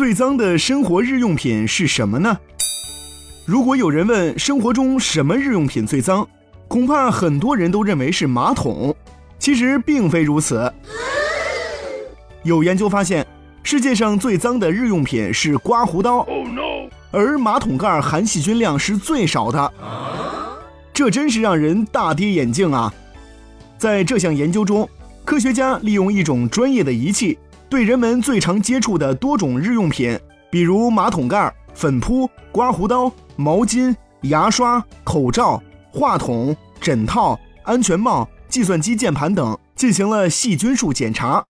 [0.00, 2.38] 最脏的生活日用品是什么呢？
[3.44, 6.26] 如果有人问生活中什么日用品最脏，
[6.68, 8.96] 恐怕很多人都认为是马桶。
[9.38, 10.72] 其实并非如此。
[12.44, 13.26] 有研究发现，
[13.62, 16.26] 世界上最脏的日用品是刮胡刀，
[17.10, 19.70] 而马桶盖含细菌量是最少的。
[20.94, 22.90] 这真是让人大跌眼镜啊！
[23.76, 24.88] 在这项研究中，
[25.26, 27.38] 科学家利用一种专业的仪器，
[27.70, 30.18] 对人们最常接触的多种日用品，
[30.50, 41.44] 比如马桶盖、粉扑、刮胡刀、毛巾、牙刷、口罩、话筒、枕套、安全帽、计算机键盘等，进行了细菌数检查。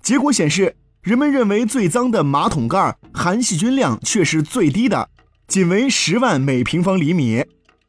[0.00, 5.08] 结果显示，人们认为最脏的马桶盖含细菌量却是最低的，
[5.48, 7.44] 仅为十万每平方厘米。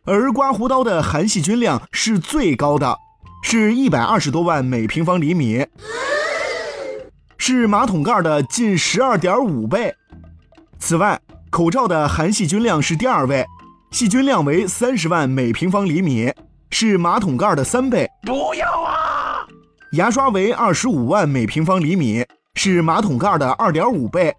[0.05, 2.97] 而刮胡刀的含细菌量是最高的，
[3.43, 5.67] 是一百二十多万每平方厘米，
[7.49, 9.95] 是马桶盖的近十二点五倍。
[10.79, 11.17] 此外，
[11.49, 13.45] 口罩的含细菌量是第二位，
[13.89, 16.29] 细菌量为三十万每平方厘米，
[16.71, 18.05] 是马桶盖的三倍。
[18.23, 19.47] 不要啊！
[19.93, 24.35] 牙刷为二十五万每平方厘米，是马桶盖的二点五倍。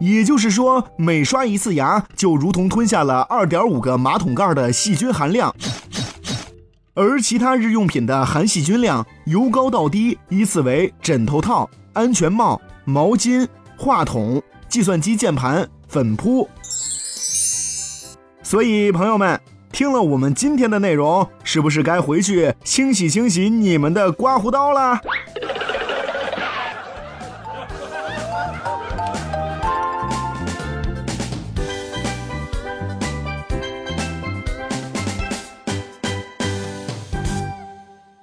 [0.00, 5.54] 也就是说，每刷一次牙，就如同吞下了二点五个马桶盖的细菌含量。
[6.94, 16.46] 而其他日用品的含细菌量由高到低，依次为枕头套、安全帽、毛巾、话筒、计算机键盘、粉扑。
[18.42, 19.40] 所以，朋友们
[19.72, 25.00] 听了我们今天的内容，是不是该回去清洗清洗你们的刮胡刀了？